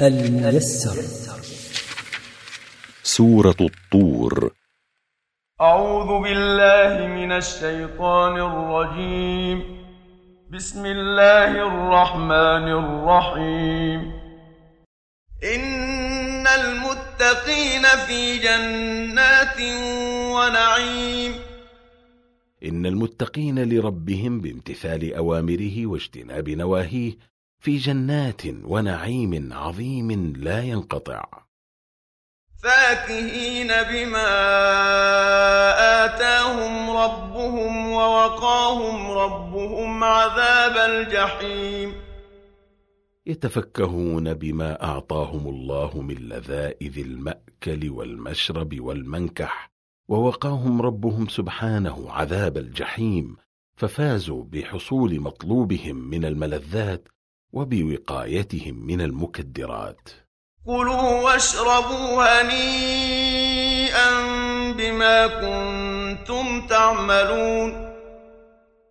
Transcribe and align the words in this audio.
الميسر. 0.00 1.02
سورة 3.02 3.56
الطور. 3.60 4.52
أعوذ 5.60 6.22
بالله 6.22 7.06
من 7.06 7.32
الشيطان 7.32 8.36
الرجيم. 8.36 9.82
بسم 10.50 10.86
الله 10.86 11.50
الرحمن 11.50 12.66
الرحيم. 12.68 14.12
إن 15.54 16.46
المتقين 16.46 17.82
في 18.06 18.38
جنات 18.38 19.60
ونعيم. 20.34 21.32
إن 22.64 22.86
المتقين 22.86 23.68
لربهم 23.68 24.40
بامتثال 24.40 25.14
أوامره 25.14 25.86
واجتناب 25.86 26.48
نواهيه 26.48 27.12
في 27.62 27.76
جنات 27.76 28.42
ونعيم 28.64 29.52
عظيم 29.52 30.32
لا 30.36 30.62
ينقطع. 30.62 31.24
فاكهين 32.62 33.68
بما 33.68 34.30
آتاهم 36.04 36.90
ربهم 36.90 37.92
ووقاهم 37.92 39.10
ربهم 39.10 40.04
عذاب 40.04 40.90
الجحيم. 40.90 41.94
يتفكهون 43.26 44.34
بما 44.34 44.84
أعطاهم 44.84 45.48
الله 45.48 46.00
من 46.00 46.14
لذائذ 46.14 46.98
المأكل 46.98 47.90
والمشرب 47.90 48.80
والمنكح 48.80 49.70
ووقاهم 50.08 50.82
ربهم 50.82 51.28
سبحانه 51.28 52.10
عذاب 52.10 52.56
الجحيم 52.56 53.36
ففازوا 53.76 54.44
بحصول 54.44 55.20
مطلوبهم 55.20 55.96
من 55.96 56.24
الملذات 56.24 57.08
وبوقايتهم 57.52 58.86
من 58.86 59.00
المكدرات. 59.00 60.10
كلوا 60.66 61.22
واشربوا 61.22 62.42
هنيئا 62.42 64.10
بما 64.72 65.26
كنتم 65.26 66.66
تعملون. 66.66 67.92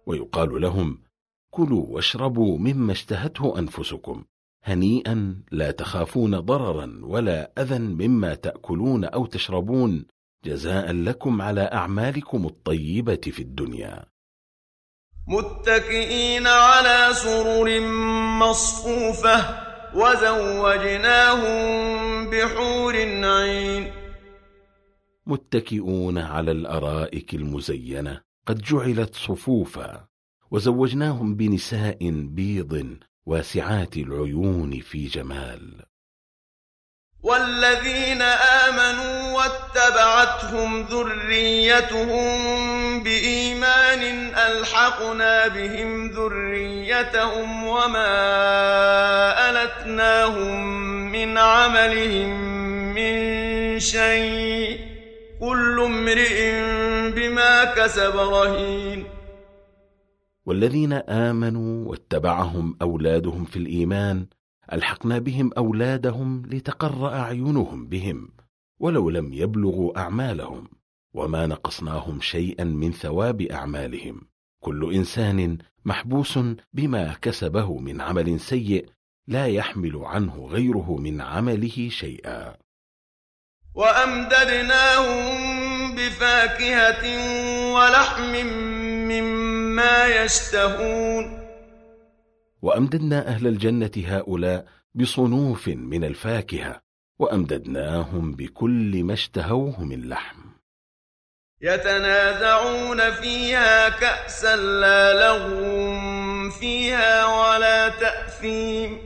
ويقال 0.05 0.61
لهم 0.61 1.01
كلوا 1.49 1.85
واشربوا 1.89 2.57
مما 2.57 2.91
اشتهته 2.91 3.59
أنفسكم. 3.59 4.23
هنيئا 4.63 5.43
لا 5.51 5.71
تخافون 5.71 6.39
ضررا 6.39 6.99
ولا 7.03 7.51
أذى 7.57 7.79
مما 7.79 8.33
تأكلون 8.33 9.05
أو 9.05 9.25
تشربون. 9.25 10.05
جزاء 10.45 10.91
لكم 10.91 11.41
على 11.41 11.61
أعمالكم 11.61 12.45
الطيبة 12.45 13.15
في 13.15 13.41
الدنيا. 13.41 14.10
متكئين 15.27 16.47
على 16.47 17.09
سرر 17.13 17.79
مصفوفة 18.39 19.37
وزوجناهم 19.95 21.59
بحور 22.29 22.95
عين. 23.23 23.91
متكئون 25.25 26.17
على 26.17 26.51
الأرائك 26.51 27.33
المزينة 27.33 28.21
قد 28.47 28.61
جعلت 28.61 29.15
صفوفا 29.15 30.07
وزوجناهم 30.51 31.35
بنساء 31.35 31.97
بيض 32.11 32.97
واسعات 33.25 33.97
العيون 33.97 34.79
في 34.79 35.07
جمال. 35.07 35.85
والذين 37.23 38.21
آمنوا 38.21 39.20
واتبعتهم 40.51 40.81
ذريتهم 40.83 42.39
بإيمان 43.03 44.33
ألحقنا 44.35 45.47
بهم 45.47 46.07
ذريتهم 46.07 47.63
وما 47.63 48.11
ألتناهم 49.49 50.65
من 51.11 51.37
عملهم 51.37 52.29
من 52.95 53.79
شيء. 53.79 54.79
كل 55.39 55.79
امرئ 55.79 56.51
بما 57.15 57.63
كسب 57.63 58.15
رهين. 58.15 59.03
والذين 60.45 60.93
آمنوا 60.93 61.89
واتبعهم 61.89 62.77
أولادهم 62.81 63.45
في 63.45 63.57
الإيمان 63.57 64.25
ألحقنا 64.73 65.19
بهم 65.19 65.51
أولادهم 65.57 66.43
لتقر 66.45 67.13
أعينهم 67.13 67.87
بهم. 67.87 68.40
ولو 68.81 69.09
لم 69.09 69.33
يبلغوا 69.33 69.99
أعمالهم 69.99 70.67
وما 71.13 71.47
نقصناهم 71.47 72.21
شيئا 72.21 72.63
من 72.63 72.91
ثواب 72.91 73.41
أعمالهم. 73.41 74.21
كل 74.59 74.93
إنسان 74.93 75.57
محبوس 75.85 76.39
بما 76.73 77.13
كسبه 77.21 77.77
من 77.77 78.01
عمل 78.01 78.39
سيء 78.39 78.89
لا 79.27 79.47
يحمل 79.47 80.01
عنه 80.03 80.45
غيره 80.45 80.97
من 80.97 81.21
عمله 81.21 81.89
شيئا. 81.89 82.57
وأمددناهم 83.75 85.31
بفاكهة 85.95 87.03
ولحم 87.73 88.45
مما 89.11 90.23
يشتهون. 90.23 91.41
وأمددنا 92.61 93.27
أهل 93.27 93.47
الجنة 93.47 93.91
هؤلاء 94.05 94.65
بصنوف 94.95 95.67
من 95.67 96.03
الفاكهة 96.03 96.90
وأمددناهم 97.21 98.35
بكل 98.35 99.03
ما 99.03 99.13
اشتهوه 99.13 99.83
من 99.83 100.09
لحم. 100.09 100.37
يتنازعون 101.61 103.11
فيها 103.11 103.89
كأسا 103.89 104.55
لا 104.55 105.13
لغو 105.13 106.49
فيها 106.49 107.25
ولا 107.25 107.89
تأثيم. 107.89 108.97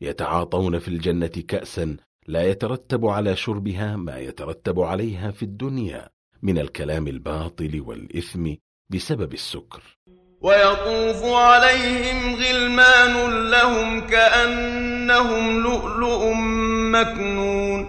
يتعاطون 0.00 0.78
في 0.78 0.88
الجنة 0.88 1.26
كأسا 1.48 1.96
لا 2.26 2.42
يترتب 2.42 3.06
على 3.06 3.36
شربها 3.36 3.96
ما 3.96 4.18
يترتب 4.18 4.80
عليها 4.80 5.30
في 5.30 5.42
الدنيا 5.42 6.08
من 6.42 6.58
الكلام 6.58 7.08
الباطل 7.08 7.82
والإثم 7.86 8.54
بسبب 8.90 9.32
السكر. 9.32 9.98
ويطوف 10.40 11.24
عليهم 11.24 12.34
غلمان 12.34 13.14
لهم 13.50 14.06
كأنهم 14.06 15.62
لؤلؤ 15.62 16.55
مكنون 17.00 17.88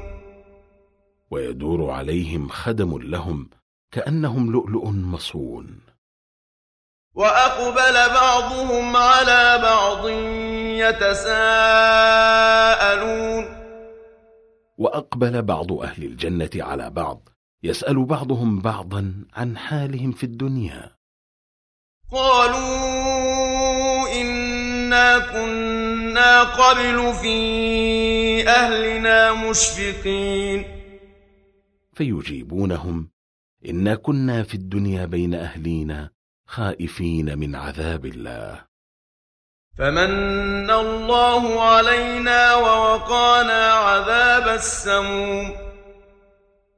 ويدور 1.31 1.91
عليهم 1.91 2.49
خدم 2.49 2.97
لهم 2.97 3.49
كأنهم 3.91 4.51
لؤلؤ 4.51 4.89
مصون. 4.89 5.79
وأقبل 7.13 7.93
بعضهم 8.13 8.95
على 8.97 9.59
بعض 9.63 10.09
يتساءلون. 10.83 11.57
وأقبل 14.77 15.41
بعض 15.41 15.73
أهل 15.73 16.03
الجنة 16.03 16.49
على 16.55 16.89
بعض 16.89 17.29
يسأل 17.63 18.05
بعضهم 18.05 18.59
بعضا 18.59 19.25
عن 19.33 19.57
حالهم 19.57 20.11
في 20.11 20.23
الدنيا. 20.23 20.97
قالوا 22.11 23.47
إنا 24.21 25.19
كنا 26.17 26.43
قبل 26.43 27.13
في 27.13 28.49
أهلنا 28.49 29.49
مشفقين. 29.49 30.65
فيجيبونهم 31.93 33.09
إنا 33.65 33.95
كنا 33.95 34.43
في 34.43 34.53
الدنيا 34.53 35.05
بين 35.05 35.33
أهلينا 35.33 36.09
خائفين 36.47 37.37
من 37.37 37.55
عذاب 37.55 38.05
الله. 38.05 38.65
فمن 39.77 40.69
الله 40.69 41.61
علينا 41.61 42.55
ووقانا 42.55 43.71
عذاب 43.71 44.55
السموم. 44.55 45.55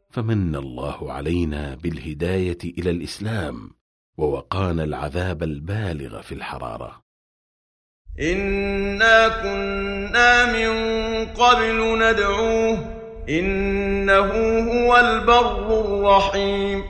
فمن 0.10 0.56
الله 0.56 1.14
علينا 1.14 1.76
بالهداية 1.76 2.58
إلى 2.64 2.90
الإسلام 2.90 3.72
ووقانا 4.18 4.84
العذاب 4.84 5.44
البالغ 5.44 6.22
في 6.22 6.32
الحرارة. 6.32 7.09
إنا 8.22 9.28
كنا 9.28 10.46
من 10.54 10.70
قبل 11.26 12.00
ندعوه 12.00 13.00
إنه 13.30 14.32
هو 14.72 14.98
البر 14.98 15.82
الرحيم 15.86 16.84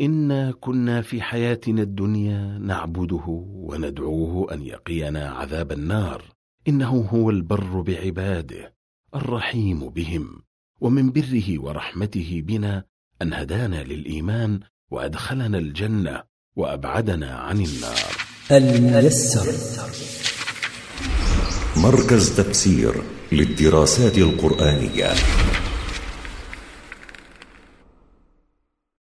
إنا 0.00 0.52
كنا 0.60 1.02
في 1.02 1.22
حياتنا 1.22 1.82
الدنيا 1.82 2.58
نعبده 2.60 3.24
وندعوه 3.54 4.54
أن 4.54 4.62
يقينا 4.62 5.30
عذاب 5.30 5.72
النار 5.72 6.22
إنه 6.68 7.08
هو 7.12 7.30
البر 7.30 7.80
بعباده 7.80 8.74
الرحيم 9.14 9.88
بهم 9.88 10.42
ومن 10.80 11.12
بره 11.12 11.58
ورحمته 11.58 12.42
بنا 12.44 12.84
أن 13.22 13.32
هدانا 13.32 13.82
للإيمان 13.82 14.60
وأدخلنا 14.90 15.58
الجنة 15.58 16.22
وأبعدنا 16.56 17.30
عن 17.34 17.56
النار 17.56 18.25
الميسر. 18.52 19.46
مركز 21.76 22.30
تفسير 22.36 23.02
للدراسات 23.32 24.18
القرآنية. 24.18 25.14